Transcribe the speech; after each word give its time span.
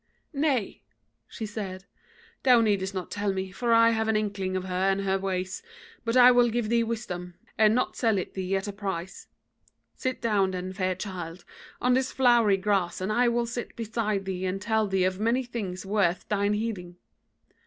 "'Nay,' 0.33 0.81
she 1.27 1.45
said, 1.45 1.85
'thou 2.41 2.59
needest 2.59 2.91
not 2.95 3.11
tell 3.11 3.31
me, 3.31 3.51
for 3.51 3.71
I 3.71 3.91
have 3.91 4.07
an 4.07 4.15
inkling 4.15 4.55
of 4.57 4.63
her 4.63 4.89
and 4.89 5.01
her 5.01 5.19
ways: 5.19 5.61
but 6.03 6.17
I 6.17 6.31
will 6.31 6.49
give 6.49 6.69
thee 6.69 6.81
wisdom, 6.83 7.35
and 7.55 7.75
not 7.75 7.95
sell 7.95 8.17
it 8.17 8.33
thee 8.33 8.55
at 8.57 8.67
a 8.67 8.73
price. 8.73 9.27
Sit 9.93 10.19
down 10.19 10.49
then, 10.49 10.73
fair 10.73 10.95
child, 10.95 11.45
on 11.79 11.93
this 11.93 12.11
flowery 12.11 12.57
grass, 12.57 12.99
and 12.99 13.13
I 13.13 13.27
will 13.27 13.45
sit 13.45 13.75
beside 13.75 14.25
thee 14.25 14.43
and 14.43 14.59
tell 14.59 14.87
thee 14.87 15.03
of 15.03 15.19
many 15.19 15.43
things 15.43 15.85
worth 15.85 16.27
thine 16.27 16.53
heeding.' 16.53 16.95